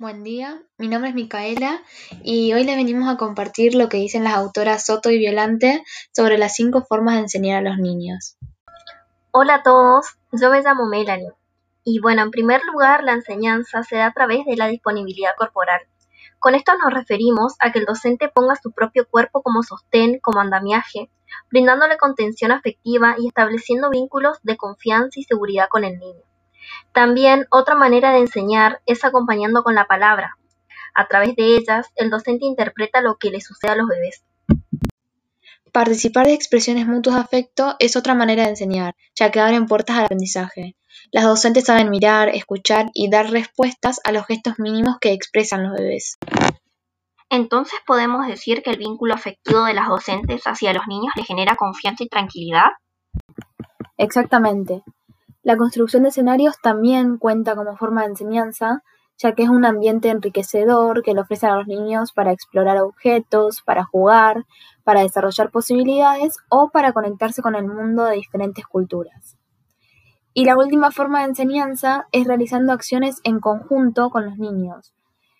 [0.00, 1.82] Buen día, mi nombre es Micaela
[2.22, 5.84] y hoy les venimos a compartir lo que dicen las autoras Soto y Violante
[6.16, 8.38] sobre las cinco formas de enseñar a los niños.
[9.30, 11.32] Hola a todos, yo me llamo Melanie.
[11.84, 15.82] Y bueno, en primer lugar, la enseñanza se da a través de la disponibilidad corporal.
[16.38, 20.40] Con esto nos referimos a que el docente ponga su propio cuerpo como sostén, como
[20.40, 21.10] andamiaje,
[21.50, 26.29] brindándole contención afectiva y estableciendo vínculos de confianza y seguridad con el niño.
[26.92, 30.36] También otra manera de enseñar es acompañando con la palabra.
[30.94, 34.24] A través de ellas, el docente interpreta lo que le sucede a los bebés.
[35.72, 39.98] Participar de expresiones mutuas de afecto es otra manera de enseñar, ya que abren puertas
[39.98, 40.74] al aprendizaje.
[41.12, 45.78] Las docentes saben mirar, escuchar y dar respuestas a los gestos mínimos que expresan los
[45.78, 46.18] bebés.
[47.30, 51.54] Entonces podemos decir que el vínculo afectivo de las docentes hacia los niños le genera
[51.54, 52.70] confianza y tranquilidad.
[53.96, 54.82] Exactamente.
[55.50, 58.84] La construcción de escenarios también cuenta como forma de enseñanza,
[59.18, 63.60] ya que es un ambiente enriquecedor que le ofrece a los niños para explorar objetos,
[63.60, 64.44] para jugar,
[64.84, 69.36] para desarrollar posibilidades o para conectarse con el mundo de diferentes culturas.
[70.34, 74.94] Y la última forma de enseñanza es realizando acciones en conjunto con los niños,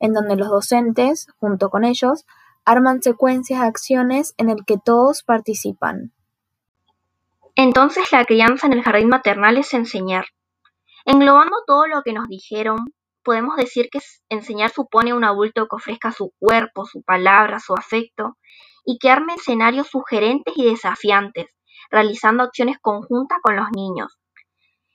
[0.00, 2.26] en donde los docentes, junto con ellos,
[2.66, 6.12] arman secuencias de acciones en el que todos participan.
[7.56, 10.26] Entonces la crianza en el jardín maternal es enseñar.
[11.04, 16.12] Englobando todo lo que nos dijeron, podemos decir que enseñar supone un adulto que ofrezca
[16.12, 18.36] su cuerpo, su palabra, su afecto,
[18.84, 21.46] y que arme escenarios sugerentes y desafiantes,
[21.90, 24.18] realizando acciones conjuntas con los niños.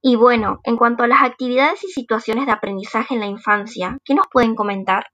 [0.00, 4.14] Y bueno, en cuanto a las actividades y situaciones de aprendizaje en la infancia, ¿qué
[4.14, 5.06] nos pueden comentar?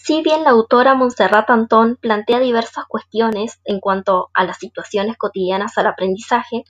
[0.00, 5.76] Si bien la autora Montserrat Antón plantea diversas cuestiones en cuanto a las situaciones cotidianas
[5.76, 6.62] al aprendizaje,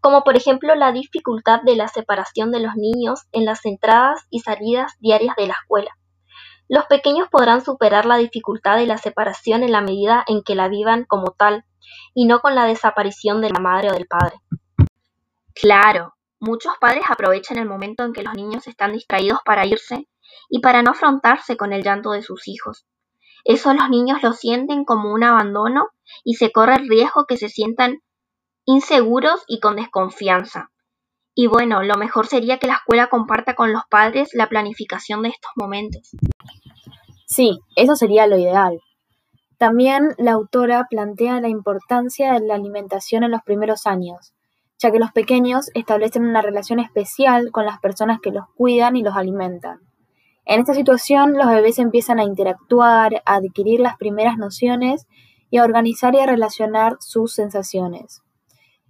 [0.00, 4.40] como por ejemplo la dificultad de la separación de los niños en las entradas y
[4.40, 5.90] salidas diarias de la escuela.
[6.66, 10.68] Los pequeños podrán superar la dificultad de la separación en la medida en que la
[10.68, 11.66] vivan como tal,
[12.14, 14.36] y no con la desaparición de la madre o del padre.
[15.54, 20.08] Claro, muchos padres aprovechan el momento en que los niños están distraídos para irse
[20.48, 22.86] y para no afrontarse con el llanto de sus hijos.
[23.44, 25.88] Eso los niños lo sienten como un abandono
[26.24, 27.98] y se corre el riesgo que se sientan
[28.64, 30.70] inseguros y con desconfianza.
[31.34, 35.30] Y bueno, lo mejor sería que la escuela comparta con los padres la planificación de
[35.30, 36.10] estos momentos.
[37.26, 38.78] Sí, eso sería lo ideal.
[39.56, 44.34] También la autora plantea la importancia de la alimentación en los primeros años,
[44.78, 49.02] ya que los pequeños establecen una relación especial con las personas que los cuidan y
[49.02, 49.80] los alimentan.
[50.44, 55.06] En esta situación, los bebés empiezan a interactuar, a adquirir las primeras nociones
[55.50, 58.22] y a organizar y a relacionar sus sensaciones.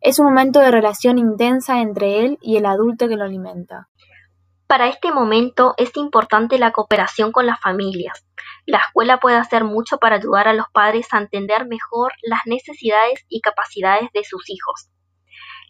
[0.01, 3.89] Es un momento de relación intensa entre él y el adulto que lo alimenta.
[4.67, 8.25] Para este momento es importante la cooperación con las familias.
[8.65, 13.25] La escuela puede hacer mucho para ayudar a los padres a entender mejor las necesidades
[13.29, 14.89] y capacidades de sus hijos.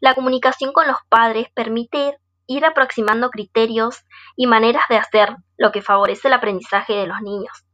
[0.01, 2.17] La comunicación con los padres permite
[2.47, 4.05] ir aproximando criterios
[4.37, 7.65] y maneras de hacer, lo que favorece el aprendizaje de los niños.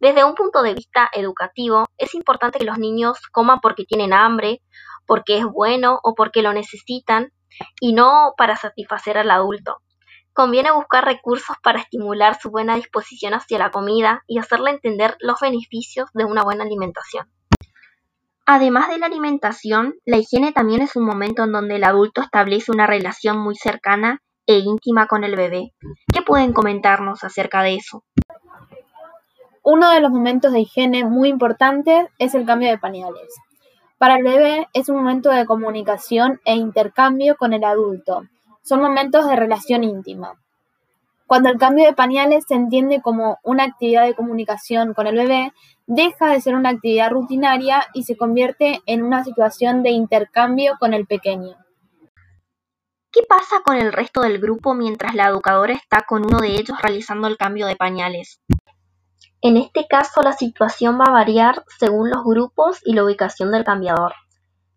[0.00, 4.60] Desde un punto de vista educativo, es importante que los niños coman porque tienen hambre,
[5.06, 7.32] porque es bueno o porque lo necesitan,
[7.80, 9.78] y no para satisfacer al adulto.
[10.32, 15.40] Conviene buscar recursos para estimular su buena disposición hacia la comida y hacerle entender los
[15.40, 17.28] beneficios de una buena alimentación.
[18.50, 22.72] Además de la alimentación, la higiene también es un momento en donde el adulto establece
[22.72, 25.74] una relación muy cercana e íntima con el bebé.
[26.10, 28.04] ¿Qué pueden comentarnos acerca de eso?
[29.62, 33.36] Uno de los momentos de higiene muy importantes es el cambio de pañales.
[33.98, 38.22] Para el bebé es un momento de comunicación e intercambio con el adulto.
[38.62, 40.32] Son momentos de relación íntima.
[41.28, 45.52] Cuando el cambio de pañales se entiende como una actividad de comunicación con el bebé,
[45.86, 50.94] deja de ser una actividad rutinaria y se convierte en una situación de intercambio con
[50.94, 51.54] el pequeño.
[53.12, 56.80] ¿Qué pasa con el resto del grupo mientras la educadora está con uno de ellos
[56.80, 58.40] realizando el cambio de pañales?
[59.42, 63.64] En este caso la situación va a variar según los grupos y la ubicación del
[63.64, 64.14] cambiador.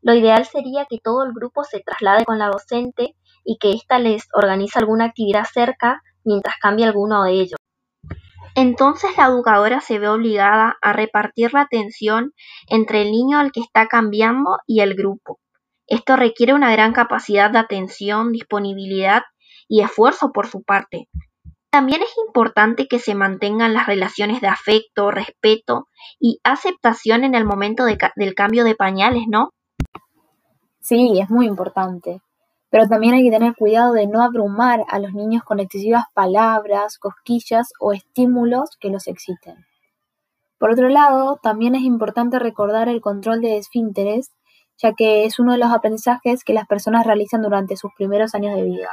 [0.02, 3.16] Lo ideal sería que todo el grupo se traslade con la docente
[3.46, 7.60] y que ésta les organice alguna actividad cerca mientras cambia alguno de ellos.
[8.56, 12.34] Entonces la educadora se ve obligada a repartir la atención
[12.68, 15.40] entre el niño al que está cambiando y el grupo.
[15.88, 19.24] Esto requiere una gran capacidad de atención, disponibilidad
[19.68, 21.08] y esfuerzo por su parte.
[21.70, 25.88] También es importante que se mantengan las relaciones de afecto, respeto
[26.20, 29.52] y aceptación en el momento del cambio de pañales, ¿no?
[30.82, 32.20] Sí, es muy importante.
[32.72, 36.98] Pero también hay que tener cuidado de no abrumar a los niños con excesivas palabras,
[36.98, 39.66] cosquillas o estímulos que los exciten.
[40.58, 44.32] Por otro lado, también es importante recordar el control de esfínteres,
[44.78, 48.56] ya que es uno de los aprendizajes que las personas realizan durante sus primeros años
[48.56, 48.90] de vida.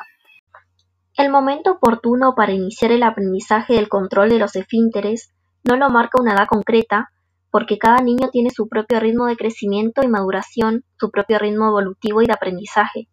[1.17, 5.33] El momento oportuno para iniciar el aprendizaje del control de los esfínteres
[5.63, 7.11] no lo marca una edad concreta,
[7.51, 12.23] porque cada niño tiene su propio ritmo de crecimiento y maduración, su propio ritmo evolutivo
[12.23, 13.09] y de aprendizaje.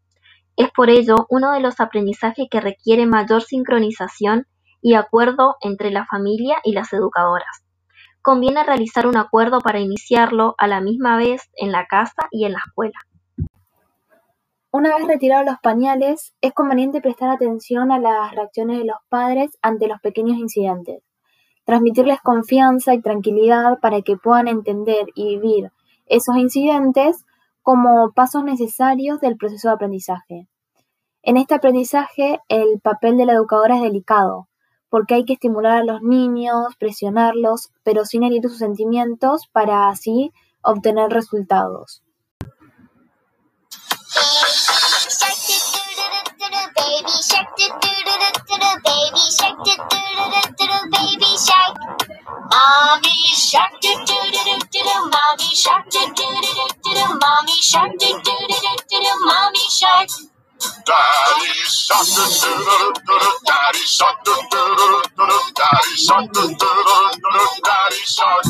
[0.58, 4.48] Es por ello uno de los aprendizajes que requiere mayor sincronización
[4.82, 7.66] y acuerdo entre la familia y las educadoras.
[8.22, 12.54] Conviene realizar un acuerdo para iniciarlo a la misma vez en la casa y en
[12.54, 13.00] la escuela.
[14.72, 19.58] Una vez retirados los pañales, es conveniente prestar atención a las reacciones de los padres
[19.62, 21.02] ante los pequeños incidentes,
[21.66, 25.72] transmitirles confianza y tranquilidad para que puedan entender y vivir
[26.08, 27.25] esos incidentes
[27.66, 30.48] como pasos necesarios del proceso de aprendizaje.
[31.24, 34.48] En este aprendizaje, el papel de la educadora es delicado,
[34.88, 40.32] porque hay que estimular a los niños, presionarlos, pero sin herir sus sentimientos para así
[40.62, 42.04] obtener resultados.
[57.02, 60.10] mommy shark, do do do do do do, mommy shark.
[60.86, 65.98] Daddy shark, do do do do do, daddy shark, do do do do do, daddy
[65.98, 68.46] shark, do do do do do, daddy shark.